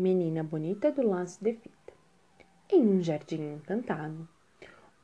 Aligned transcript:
Menina 0.00 0.42
Bonita 0.42 0.90
do 0.90 1.06
Laço 1.06 1.44
de 1.44 1.52
Fita. 1.52 1.92
Em 2.72 2.80
um 2.80 3.02
jardim 3.02 3.52
encantado, 3.52 4.26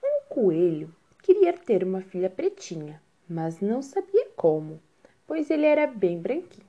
um 0.03 0.22
coelho 0.30 0.91
queria 1.22 1.53
ter 1.53 1.84
uma 1.84 2.00
filha 2.00 2.30
pretinha, 2.30 3.03
mas 3.29 3.61
não 3.61 3.82
sabia 3.82 4.30
como, 4.35 4.80
pois 5.27 5.51
ele 5.51 5.67
era 5.67 5.87
bem 5.87 6.19
branquinho. 6.19 6.67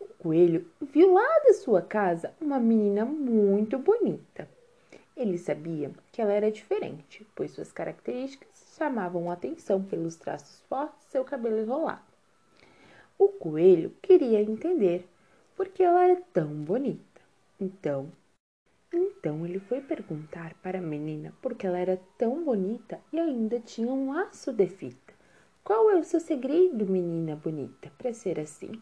O 0.00 0.06
coelho 0.18 0.68
viu 0.80 1.14
lá 1.14 1.38
da 1.44 1.54
sua 1.54 1.80
casa 1.80 2.34
uma 2.40 2.58
menina 2.58 3.04
muito 3.04 3.78
bonita. 3.78 4.48
Ele 5.16 5.38
sabia 5.38 5.92
que 6.10 6.20
ela 6.20 6.32
era 6.32 6.50
diferente, 6.50 7.24
pois 7.36 7.52
suas 7.52 7.70
características 7.70 8.74
chamavam 8.76 9.30
a 9.30 9.34
atenção 9.34 9.84
pelos 9.84 10.16
traços 10.16 10.62
fortes 10.68 11.06
e 11.06 11.10
seu 11.12 11.24
cabelo 11.24 11.60
enrolado. 11.60 12.02
O 13.16 13.28
coelho 13.28 13.94
queria 14.02 14.42
entender 14.42 15.08
por 15.54 15.68
que 15.68 15.84
ela 15.84 16.02
era 16.02 16.20
tão 16.32 16.48
bonita. 16.48 17.09
Então, 17.60 18.10
então 18.90 19.44
ele 19.44 19.60
foi 19.60 19.82
perguntar 19.82 20.54
para 20.62 20.78
a 20.78 20.82
menina 20.82 21.34
por 21.42 21.54
que 21.54 21.66
ela 21.66 21.78
era 21.78 22.00
tão 22.16 22.42
bonita 22.42 22.98
e 23.12 23.20
ainda 23.20 23.60
tinha 23.60 23.92
um 23.92 24.12
laço 24.14 24.50
de 24.50 24.66
fita. 24.66 25.12
Qual 25.62 25.90
é 25.90 25.96
o 25.96 26.02
seu 26.02 26.20
segredo, 26.20 26.86
menina 26.86 27.36
bonita, 27.36 27.92
para 27.98 28.14
ser 28.14 28.40
assim? 28.40 28.72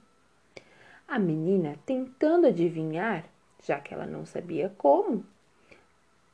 A 1.09 1.19
menina, 1.19 1.77
tentando 1.85 2.47
adivinhar, 2.47 3.29
já 3.65 3.81
que 3.81 3.93
ela 3.93 4.07
não 4.07 4.25
sabia 4.25 4.73
como, 4.79 5.25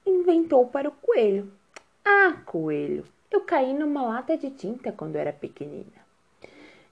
inventou 0.05 0.67
para 0.67 0.89
o 0.89 0.93
coelho. 0.93 1.51
Ah, 2.05 2.43
coelho, 2.45 3.07
eu 3.31 3.41
caí 3.41 3.73
numa 3.73 4.03
lata 4.03 4.37
de 4.37 4.51
tinta 4.51 4.93
quando 4.93 5.17
era 5.17 5.33
pequenina. 5.33 6.05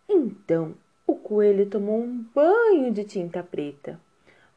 Então 0.08 0.74
o 1.06 1.14
coelho 1.14 1.68
tomou 1.68 2.00
um 2.00 2.24
banho 2.34 2.90
de 2.90 3.04
tinta 3.04 3.42
preta. 3.42 4.00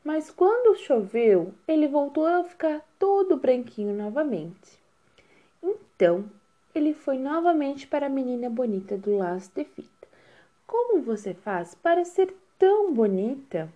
Mas 0.05 0.29
quando 0.29 0.77
choveu, 0.77 1.51
ele 1.67 1.87
voltou 1.87 2.27
a 2.27 2.43
ficar 2.43 2.79
todo 2.99 3.37
branquinho 3.37 3.91
novamente. 3.91 4.79
Então, 5.63 6.29
ele 6.75 6.93
foi 6.93 7.17
novamente 7.17 7.87
para 7.87 8.05
a 8.05 8.09
menina 8.09 8.47
bonita 8.47 8.95
do 8.95 9.17
laço 9.17 9.49
de 9.55 9.63
fita. 9.65 10.07
Como 10.67 11.01
você 11.01 11.34
faz 11.34 11.73
para 11.73 12.05
ser 12.05 12.31
tão 12.59 12.93
bonita? 12.93 13.67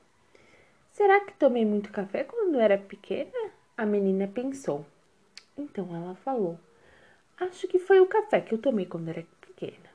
Será 0.91 1.19
que 1.19 1.33
tomei 1.33 1.66
muito 1.66 1.91
café 1.91 2.23
quando 2.23 2.59
era 2.59 2.77
pequena? 2.77 3.49
A 3.75 3.83
menina 3.83 4.27
pensou. 4.27 4.86
Então 5.58 5.95
ela 5.95 6.14
falou: 6.14 6.59
Acho 7.39 7.67
que 7.67 7.80
foi 7.80 7.99
o 8.02 8.05
café 8.05 8.39
que 8.39 8.53
eu 8.53 8.59
tomei 8.59 8.86
quando 8.86 9.09
era 9.09 9.25
pequena. 9.41 9.89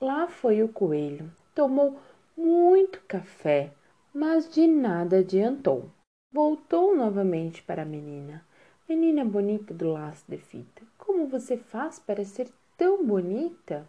Lá 0.00 0.28
foi 0.28 0.62
o 0.62 0.68
coelho. 0.68 1.28
Tomou 1.52 1.98
muito 2.36 3.00
café 3.08 3.72
mas 4.12 4.48
de 4.52 4.66
nada 4.66 5.18
adiantou. 5.18 5.90
Voltou 6.32 6.96
novamente 6.96 7.62
para 7.62 7.82
a 7.82 7.86
menina. 7.86 8.44
Menina 8.88 9.24
bonita 9.24 9.72
do 9.72 9.92
laço 9.92 10.24
de 10.28 10.36
fita, 10.36 10.82
como 10.98 11.26
você 11.26 11.56
faz 11.56 11.98
para 11.98 12.24
ser 12.24 12.48
tão 12.76 13.04
bonita? 13.04 13.88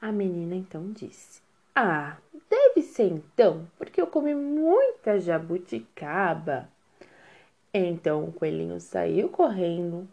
A 0.00 0.12
menina 0.12 0.54
então 0.54 0.90
disse: 0.92 1.42
Ah, 1.74 2.16
deve 2.48 2.82
ser 2.82 3.12
então, 3.12 3.66
porque 3.78 4.00
eu 4.00 4.06
comi 4.06 4.34
muita 4.34 5.18
jabuticaba. 5.18 6.68
Então 7.72 8.24
o 8.24 8.32
coelhinho 8.32 8.80
saiu 8.80 9.28
correndo 9.28 10.08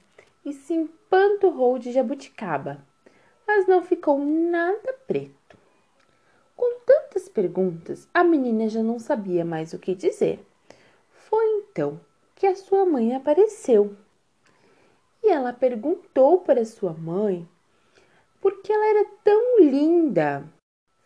e 0.46 0.52
se 0.52 0.74
empanturrou 0.74 1.80
de 1.80 1.92
jabuticaba, 1.92 2.86
mas 3.48 3.68
não 3.68 3.82
ficou 3.82 4.20
nada 4.20 4.94
preto. 5.08 5.43
Com 6.56 6.80
tantas 6.86 7.28
perguntas, 7.28 8.08
a 8.14 8.24
menina 8.24 8.70
já 8.70 8.84
não 8.84 9.00
sabia 9.00 9.44
mais 9.44 9.74
o 9.74 9.80
que 9.80 9.96
dizer. 9.96 10.46
Foi 11.10 11.46
então 11.58 12.00
que 12.36 12.48
a 12.48 12.56
sua 12.56 12.86
mãe 12.86 13.16
apareceu. 13.16 13.96
E 15.24 15.30
ela 15.30 15.54
perguntou 15.54 16.40
para 16.40 16.66
sua 16.66 16.94
mãe 16.94 17.48
por 18.42 18.62
que 18.62 18.72
ela 18.72 18.86
era 18.88 19.06
tão 19.24 19.60
linda. 19.60 20.44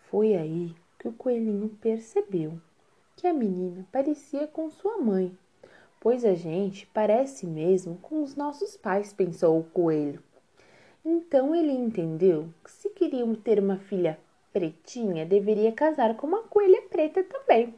Foi 0.10 0.34
aí 0.34 0.76
que 0.98 1.08
o 1.08 1.14
coelhinho 1.14 1.70
percebeu 1.82 2.60
que 3.16 3.28
a 3.28 3.34
menina 3.34 3.88
parecia 3.92 4.48
com 4.48 4.70
sua 4.70 4.98
mãe. 4.98 5.38
Pois 6.00 6.24
a 6.24 6.34
gente 6.34 6.88
parece 6.94 7.46
mesmo 7.46 7.98
com 7.98 8.24
os 8.24 8.36
nossos 8.36 8.78
pais, 8.78 9.12
pensou 9.12 9.60
o 9.60 9.64
coelho. 9.64 10.22
Então 11.04 11.56
ele 11.56 11.72
entendeu 11.72 12.50
que 12.64 12.72
se 12.72 12.90
queriam 12.90 13.34
ter 13.34 13.60
uma 13.60 13.78
filha 13.78 14.20
Pretinha 14.58 15.24
deveria 15.24 15.72
casar 15.72 16.18
com 16.18 16.26
uma 16.26 16.42
coelha 16.42 16.82
preta 16.90 17.24
também. 17.24 17.76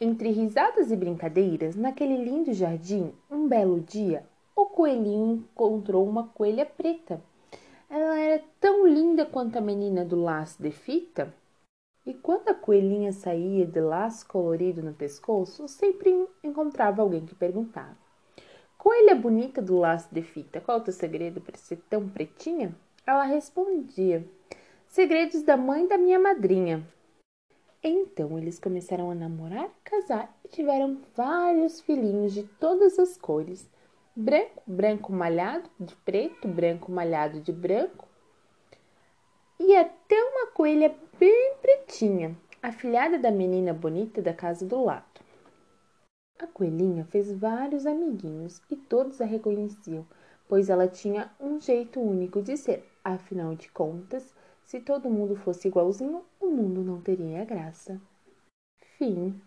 Entre 0.00 0.30
risadas 0.30 0.90
e 0.90 0.96
brincadeiras, 0.96 1.76
naquele 1.76 2.16
lindo 2.16 2.54
jardim, 2.54 3.12
um 3.30 3.46
belo 3.46 3.80
dia, 3.80 4.24
o 4.56 4.64
coelhinho 4.64 5.44
encontrou 5.52 6.08
uma 6.08 6.28
coelha 6.28 6.64
preta. 6.64 7.20
Ela 7.90 8.18
era 8.18 8.42
tão 8.58 8.86
linda 8.86 9.26
quanto 9.26 9.58
a 9.58 9.60
menina 9.60 10.02
do 10.02 10.16
laço 10.18 10.62
de 10.62 10.70
fita. 10.70 11.34
E 12.06 12.14
quando 12.14 12.48
a 12.48 12.54
coelhinha 12.54 13.12
saía 13.12 13.66
de 13.66 13.80
laço 13.82 14.26
colorido 14.26 14.82
no 14.82 14.94
pescoço, 14.94 15.68
sempre 15.68 16.26
encontrava 16.42 17.02
alguém 17.02 17.26
que 17.26 17.34
perguntava: 17.34 17.94
Coelha 18.78 19.14
bonita 19.14 19.60
do 19.60 19.76
laço 19.76 20.08
de 20.10 20.22
fita, 20.22 20.62
qual 20.62 20.78
é 20.78 20.80
o 20.80 20.84
teu 20.84 20.94
segredo 20.94 21.42
para 21.42 21.58
ser 21.58 21.76
tão 21.90 22.08
pretinha? 22.08 22.74
Ela 23.06 23.24
respondia: 23.24 24.26
Segredos 24.90 25.42
da 25.42 25.56
mãe 25.56 25.86
da 25.86 25.96
minha 25.96 26.18
madrinha. 26.18 26.84
Então 27.80 28.36
eles 28.36 28.58
começaram 28.58 29.08
a 29.08 29.14
namorar, 29.14 29.70
casar 29.84 30.36
e 30.44 30.48
tiveram 30.48 31.00
vários 31.14 31.80
filhinhos 31.80 32.32
de 32.32 32.42
todas 32.42 32.98
as 32.98 33.16
cores: 33.16 33.70
branco, 34.16 34.60
branco 34.66 35.12
malhado 35.12 35.70
de 35.78 35.94
preto, 35.94 36.48
branco 36.48 36.90
malhado 36.90 37.40
de 37.40 37.52
branco, 37.52 38.08
e 39.60 39.76
até 39.76 40.20
uma 40.24 40.48
coelha 40.48 40.92
bem 41.20 41.54
pretinha, 41.62 42.36
a 42.60 42.72
filhada 42.72 43.16
da 43.16 43.30
menina 43.30 43.72
bonita 43.72 44.20
da 44.20 44.34
casa 44.34 44.66
do 44.66 44.82
lado. 44.82 45.20
A 46.36 46.48
coelhinha 46.48 47.04
fez 47.04 47.30
vários 47.30 47.86
amiguinhos 47.86 48.60
e 48.68 48.74
todos 48.74 49.20
a 49.20 49.24
reconheciam, 49.24 50.04
pois 50.48 50.68
ela 50.68 50.88
tinha 50.88 51.30
um 51.38 51.60
jeito 51.60 52.00
único 52.00 52.42
de 52.42 52.56
ser. 52.56 52.84
Afinal 53.04 53.54
de 53.54 53.70
contas, 53.70 54.34
se 54.70 54.80
todo 54.80 55.10
mundo 55.10 55.34
fosse 55.34 55.66
igualzinho, 55.66 56.24
o 56.38 56.46
mundo 56.46 56.80
não 56.84 57.00
teria 57.00 57.44
graça. 57.44 58.00
Fim. 58.96 59.42